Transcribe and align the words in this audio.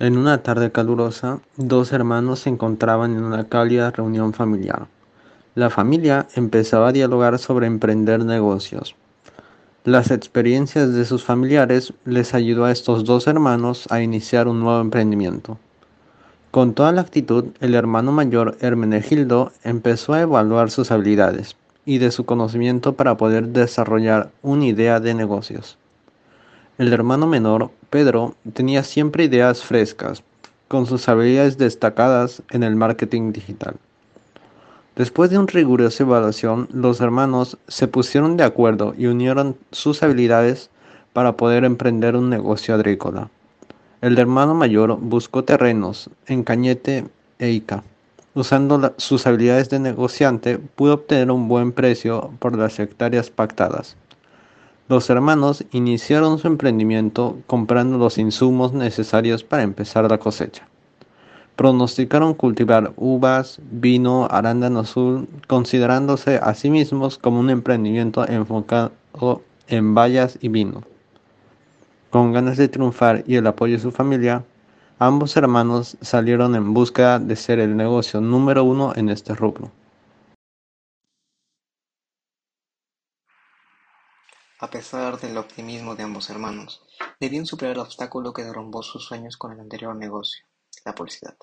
En 0.00 0.16
una 0.16 0.42
tarde 0.42 0.72
calurosa, 0.72 1.40
dos 1.58 1.92
hermanos 1.92 2.40
se 2.40 2.48
encontraban 2.48 3.12
en 3.12 3.22
una 3.22 3.44
cálida 3.44 3.90
reunión 3.90 4.32
familiar. 4.32 4.86
La 5.54 5.68
familia 5.68 6.26
empezaba 6.36 6.88
a 6.88 6.92
dialogar 6.92 7.38
sobre 7.38 7.66
emprender 7.66 8.24
negocios. 8.24 8.96
Las 9.84 10.10
experiencias 10.10 10.94
de 10.94 11.04
sus 11.04 11.22
familiares 11.22 11.92
les 12.06 12.32
ayudó 12.32 12.64
a 12.64 12.72
estos 12.72 13.04
dos 13.04 13.26
hermanos 13.26 13.86
a 13.90 14.00
iniciar 14.00 14.48
un 14.48 14.60
nuevo 14.60 14.80
emprendimiento. 14.80 15.58
Con 16.50 16.72
toda 16.72 16.92
la 16.92 17.02
actitud, 17.02 17.48
el 17.60 17.74
hermano 17.74 18.10
mayor 18.10 18.56
Hermenegildo 18.62 19.52
empezó 19.64 20.14
a 20.14 20.22
evaluar 20.22 20.70
sus 20.70 20.90
habilidades 20.90 21.56
y 21.84 21.98
de 21.98 22.10
su 22.10 22.24
conocimiento 22.24 22.94
para 22.94 23.18
poder 23.18 23.48
desarrollar 23.48 24.30
una 24.40 24.64
idea 24.64 24.98
de 24.98 25.12
negocios. 25.12 25.76
El 26.80 26.94
hermano 26.94 27.26
menor, 27.26 27.70
Pedro, 27.90 28.36
tenía 28.54 28.82
siempre 28.82 29.24
ideas 29.24 29.62
frescas, 29.62 30.22
con 30.66 30.86
sus 30.86 31.10
habilidades 31.10 31.58
destacadas 31.58 32.42
en 32.52 32.62
el 32.62 32.74
marketing 32.74 33.32
digital. 33.32 33.74
Después 34.96 35.28
de 35.28 35.36
una 35.36 35.52
rigurosa 35.52 36.04
evaluación, 36.04 36.68
los 36.72 37.02
hermanos 37.02 37.58
se 37.68 37.86
pusieron 37.86 38.38
de 38.38 38.44
acuerdo 38.44 38.94
y 38.96 39.08
unieron 39.08 39.58
sus 39.72 40.02
habilidades 40.02 40.70
para 41.12 41.36
poder 41.36 41.64
emprender 41.64 42.16
un 42.16 42.30
negocio 42.30 42.74
agrícola. 42.74 43.28
El 44.00 44.18
hermano 44.18 44.54
mayor 44.54 44.96
buscó 44.98 45.44
terrenos 45.44 46.08
en 46.28 46.44
Cañete 46.44 47.04
e 47.38 47.50
Ica. 47.50 47.84
Usando 48.34 48.94
sus 48.96 49.26
habilidades 49.26 49.68
de 49.68 49.80
negociante, 49.80 50.56
pudo 50.56 50.94
obtener 50.94 51.30
un 51.30 51.46
buen 51.46 51.72
precio 51.72 52.30
por 52.38 52.56
las 52.56 52.78
hectáreas 52.78 53.28
pactadas. 53.28 53.96
Los 54.90 55.08
hermanos 55.08 55.64
iniciaron 55.70 56.40
su 56.40 56.48
emprendimiento 56.48 57.38
comprando 57.46 57.96
los 57.96 58.18
insumos 58.18 58.72
necesarios 58.72 59.44
para 59.44 59.62
empezar 59.62 60.10
la 60.10 60.18
cosecha. 60.18 60.66
Pronosticaron 61.54 62.34
cultivar 62.34 62.92
uvas, 62.96 63.60
vino, 63.70 64.26
arándano 64.28 64.80
azul, 64.80 65.28
considerándose 65.46 66.40
a 66.42 66.54
sí 66.54 66.70
mismos 66.70 67.18
como 67.18 67.38
un 67.38 67.50
emprendimiento 67.50 68.28
enfocado 68.28 68.90
en 69.68 69.94
bayas 69.94 70.36
y 70.40 70.48
vino. 70.48 70.82
Con 72.10 72.32
ganas 72.32 72.56
de 72.56 72.66
triunfar 72.66 73.22
y 73.28 73.36
el 73.36 73.46
apoyo 73.46 73.74
de 73.74 73.82
su 73.82 73.92
familia, 73.92 74.42
ambos 74.98 75.36
hermanos 75.36 75.98
salieron 76.00 76.56
en 76.56 76.74
busca 76.74 77.20
de 77.20 77.36
ser 77.36 77.60
el 77.60 77.76
negocio 77.76 78.20
número 78.20 78.64
uno 78.64 78.92
en 78.96 79.08
este 79.08 79.36
rubro. 79.36 79.70
A 84.62 84.68
pesar 84.68 85.18
del 85.18 85.38
optimismo 85.38 85.96
de 85.96 86.02
ambos 86.02 86.28
hermanos, 86.28 86.82
debían 87.18 87.46
superar 87.46 87.76
el 87.76 87.80
obstáculo 87.80 88.34
que 88.34 88.44
derrumbó 88.44 88.82
sus 88.82 89.06
sueños 89.06 89.38
con 89.38 89.52
el 89.52 89.60
anterior 89.60 89.96
negocio, 89.96 90.44
la 90.84 90.94
publicidad, 90.94 91.34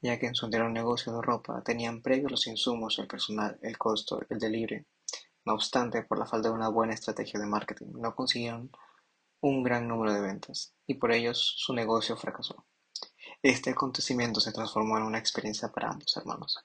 ya 0.00 0.20
que 0.20 0.26
en 0.26 0.36
su 0.36 0.44
anterior 0.44 0.70
negocio 0.70 1.12
de 1.12 1.20
ropa 1.20 1.64
tenían 1.64 2.00
previos 2.00 2.30
los 2.30 2.46
insumos, 2.46 3.00
el 3.00 3.08
personal, 3.08 3.58
el 3.62 3.76
costo, 3.76 4.20
el 4.28 4.38
delivery. 4.38 4.86
No 5.44 5.54
obstante, 5.54 6.04
por 6.04 6.20
la 6.20 6.26
falta 6.26 6.48
de 6.48 6.54
una 6.54 6.68
buena 6.68 6.94
estrategia 6.94 7.40
de 7.40 7.46
marketing, 7.46 7.86
no 7.94 8.14
consiguieron 8.14 8.70
un 9.40 9.64
gran 9.64 9.88
número 9.88 10.12
de 10.12 10.20
ventas, 10.20 10.72
y 10.86 10.94
por 10.94 11.10
ello 11.10 11.34
su 11.34 11.74
negocio 11.74 12.16
fracasó. 12.16 12.64
Este 13.42 13.70
acontecimiento 13.70 14.38
se 14.38 14.52
transformó 14.52 14.96
en 14.96 15.02
una 15.02 15.18
experiencia 15.18 15.72
para 15.72 15.90
ambos 15.90 16.16
hermanos, 16.16 16.64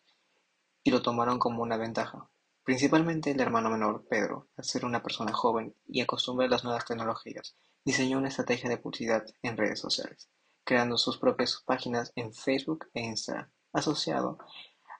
y 0.84 0.92
lo 0.92 1.02
tomaron 1.02 1.40
como 1.40 1.64
una 1.64 1.78
ventaja, 1.78 2.30
Principalmente 2.66 3.30
el 3.30 3.40
hermano 3.40 3.70
menor, 3.70 4.08
Pedro, 4.10 4.50
al 4.58 4.66
ser 4.66 4.86
una 4.86 5.04
persona 5.04 5.32
joven 5.32 5.76
y 5.86 6.02
acostumbrada 6.02 6.48
a 6.48 6.52
las 6.56 6.64
nuevas 6.64 6.84
tecnologías, 6.84 7.56
diseñó 7.86 8.18
una 8.18 8.30
estrategia 8.30 8.68
de 8.72 8.80
publicidad 8.80 9.24
en 9.44 9.56
redes 9.56 9.80
sociales, 9.80 10.32
creando 10.64 10.98
sus 10.98 11.20
propias 11.20 11.62
páginas 11.64 12.12
en 12.16 12.34
Facebook 12.34 12.90
e 12.96 13.02
Instagram, 13.02 13.52
asociado 13.72 14.40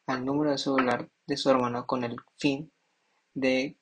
al 0.06 0.24
número 0.24 0.52
de 0.52 0.60
celular 0.60 1.10
de 1.26 1.38
su 1.38 1.50
hermano 1.50 1.88
con 1.88 2.04
el 2.04 2.18
fin 2.38 2.72
de 3.34 3.80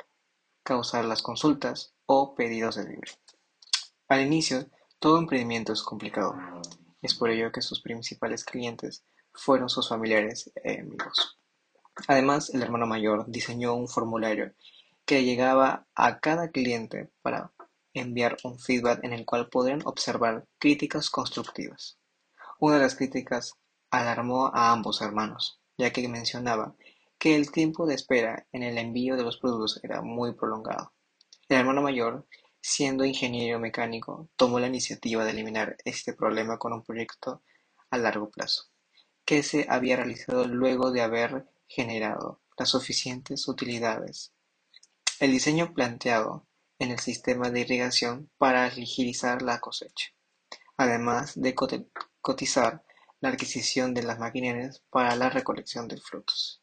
causar 0.63 1.03
las 1.03 1.21
consultas 1.21 1.93
o 2.05 2.35
pedidos 2.35 2.77
de 2.77 2.85
libre. 2.85 3.11
Al 4.07 4.21
inicio, 4.21 4.65
todo 4.97 5.19
emprendimiento 5.19 5.73
es 5.73 5.83
complicado. 5.83 6.33
Es 7.01 7.13
por 7.15 7.29
ello 7.29 7.51
que 7.51 7.61
sus 7.61 7.81
principales 7.81 8.45
clientes 8.45 9.03
fueron 9.33 9.67
sus 9.67 9.89
familiares 9.89 10.49
y 10.63 10.79
amigos. 10.79 11.37
Además, 12.07 12.49
el 12.53 12.61
hermano 12.61 12.87
mayor 12.87 13.25
diseñó 13.27 13.75
un 13.75 13.87
formulario 13.87 14.53
que 15.05 15.23
llegaba 15.23 15.85
a 15.95 16.19
cada 16.19 16.49
cliente 16.49 17.11
para 17.21 17.51
enviar 17.93 18.37
un 18.43 18.57
feedback 18.59 19.03
en 19.03 19.13
el 19.13 19.25
cual 19.25 19.49
podrían 19.49 19.81
observar 19.85 20.45
críticas 20.57 21.09
constructivas. 21.09 21.97
Una 22.59 22.75
de 22.75 22.81
las 22.81 22.95
críticas 22.95 23.53
alarmó 23.91 24.47
a 24.53 24.71
ambos 24.71 25.01
hermanos, 25.01 25.59
ya 25.77 25.91
que 25.91 26.07
mencionaba 26.07 26.75
que 27.19 27.35
el 27.35 27.51
tiempo 27.51 27.85
de 27.85 27.95
espera 27.95 28.47
en 28.51 28.63
el 28.63 28.77
envío 28.77 29.15
de 29.15 29.23
los 29.23 29.37
productos 29.37 29.79
era 29.83 30.01
muy 30.01 30.33
prolongado. 30.33 30.93
El 31.47 31.59
hermano 31.59 31.81
mayor, 31.81 32.25
siendo 32.59 33.05
ingeniero 33.05 33.59
mecánico, 33.59 34.29
tomó 34.35 34.59
la 34.59 34.67
iniciativa 34.67 35.23
de 35.23 35.31
eliminar 35.31 35.77
este 35.85 36.13
problema 36.13 36.57
con 36.57 36.73
un 36.73 36.83
proyecto 36.83 37.43
a 37.91 37.97
largo 37.97 38.31
plazo, 38.31 38.65
que 39.25 39.43
se 39.43 39.67
había 39.69 39.97
realizado 39.97 40.47
luego 40.47 40.91
de 40.91 41.01
haber 41.01 41.45
generado 41.73 42.41
las 42.57 42.69
suficientes 42.69 43.47
utilidades. 43.47 44.31
El 45.19 45.31
diseño 45.31 45.73
planteado 45.73 46.47
en 46.79 46.91
el 46.91 46.99
sistema 46.99 47.49
de 47.49 47.61
irrigación 47.61 48.29
para 48.37 48.65
agilizar 48.65 49.41
la 49.41 49.59
cosecha, 49.59 50.09
además 50.77 51.33
de 51.35 51.55
cotizar 52.21 52.83
la 53.21 53.29
adquisición 53.29 53.93
de 53.93 54.03
las 54.03 54.19
maquinarias 54.19 54.83
para 54.89 55.15
la 55.15 55.29
recolección 55.29 55.87
de 55.87 55.97
frutos. 55.97 56.61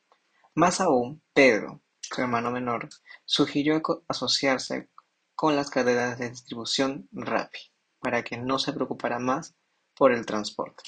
Más 0.55 0.81
aún, 0.81 1.23
Pedro, 1.33 1.83
su 2.01 2.21
hermano 2.21 2.51
menor, 2.51 2.89
sugirió 3.25 3.83
asociarse 4.09 4.91
con 5.35 5.57
las 5.57 5.71
cadenas 5.71 6.19
de 6.19 6.31
distribución 6.31 7.09
Rappi 7.13 7.61
para 7.99 8.23
que 8.23 8.37
no 8.37 8.59
se 8.59 8.73
preocupara 8.73 9.19
más 9.19 9.55
por 9.95 10.13
el 10.13 10.27
transporte. 10.27 10.85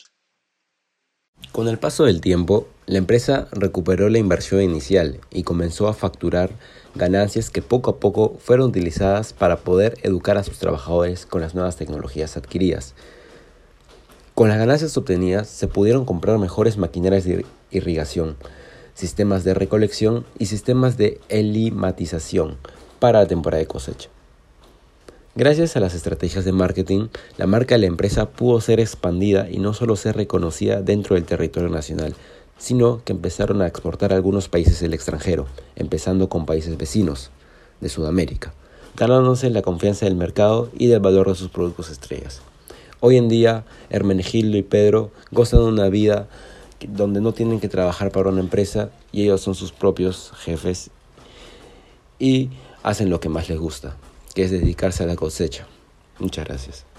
Con 1.50 1.68
el 1.68 1.78
paso 1.78 2.04
del 2.04 2.20
tiempo, 2.20 2.68
la 2.86 2.98
empresa 2.98 3.46
recuperó 3.52 4.08
la 4.08 4.18
inversión 4.18 4.60
inicial 4.60 5.20
y 5.30 5.44
comenzó 5.44 5.86
a 5.86 5.94
facturar 5.94 6.50
ganancias 6.96 7.48
que 7.48 7.62
poco 7.62 7.92
a 7.92 7.96
poco 7.96 8.36
fueron 8.40 8.70
utilizadas 8.70 9.32
para 9.32 9.58
poder 9.58 9.98
educar 10.02 10.36
a 10.36 10.42
sus 10.42 10.58
trabajadores 10.58 11.24
con 11.24 11.40
las 11.40 11.54
nuevas 11.54 11.76
tecnologías 11.76 12.36
adquiridas. 12.36 12.94
Con 14.34 14.48
las 14.48 14.58
ganancias 14.58 14.96
obtenidas 14.96 15.48
se 15.48 15.68
pudieron 15.68 16.04
comprar 16.04 16.38
mejores 16.38 16.76
maquinarias 16.76 17.24
de 17.24 17.46
irrigación, 17.70 18.36
sistemas 18.94 19.44
de 19.44 19.54
recolección 19.54 20.24
y 20.38 20.46
sistemas 20.46 20.96
de 20.96 21.20
elimatización 21.28 22.56
para 22.98 23.20
la 23.20 23.28
temporada 23.28 23.60
de 23.60 23.68
cosecha. 23.68 24.08
Gracias 25.34 25.76
a 25.76 25.80
las 25.80 25.94
estrategias 25.94 26.44
de 26.44 26.52
marketing, 26.52 27.08
la 27.38 27.46
marca 27.46 27.76
de 27.76 27.80
la 27.80 27.86
empresa 27.86 28.28
pudo 28.28 28.60
ser 28.60 28.80
expandida 28.80 29.48
y 29.48 29.60
no 29.60 29.72
solo 29.72 29.96
ser 29.96 30.16
reconocida 30.16 30.82
dentro 30.82 31.14
del 31.14 31.24
territorio 31.24 31.70
nacional, 31.70 32.14
sino 32.62 33.02
que 33.04 33.12
empezaron 33.12 33.60
a 33.60 33.66
exportar 33.66 34.12
a 34.12 34.14
algunos 34.14 34.48
países 34.48 34.78
del 34.78 34.94
extranjero, 34.94 35.48
empezando 35.74 36.28
con 36.28 36.46
países 36.46 36.78
vecinos 36.78 37.32
de 37.80 37.88
Sudamérica, 37.88 38.54
ganándose 38.94 39.50
la 39.50 39.62
confianza 39.62 40.06
del 40.06 40.14
mercado 40.14 40.70
y 40.78 40.86
del 40.86 41.00
valor 41.00 41.28
de 41.28 41.34
sus 41.34 41.48
productos 41.48 41.90
estrellas. 41.90 42.40
Hoy 43.00 43.16
en 43.16 43.28
día, 43.28 43.64
Hermenegildo 43.90 44.56
y 44.56 44.62
Pedro 44.62 45.10
gozan 45.32 45.58
de 45.58 45.66
una 45.66 45.88
vida 45.88 46.28
donde 46.88 47.20
no 47.20 47.32
tienen 47.32 47.58
que 47.58 47.68
trabajar 47.68 48.12
para 48.12 48.28
una 48.28 48.38
empresa 48.38 48.90
y 49.10 49.24
ellos 49.24 49.40
son 49.40 49.56
sus 49.56 49.72
propios 49.72 50.30
jefes 50.38 50.90
y 52.20 52.50
hacen 52.84 53.10
lo 53.10 53.18
que 53.18 53.28
más 53.28 53.48
les 53.48 53.58
gusta 53.58 53.96
que 54.36 54.44
es 54.44 54.52
dedicarse 54.52 55.02
a 55.02 55.06
la 55.06 55.16
cosecha. 55.16 55.66
Muchas 56.20 56.46
gracias. 56.46 56.91